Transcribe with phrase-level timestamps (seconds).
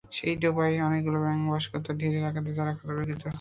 [0.11, 3.29] সেই ডোবায় অনেকগুলো ব্যাঙ বাস করত, ঢিলের আঘাতে যারা ক্ষতবিক্ষত হচ্ছিল।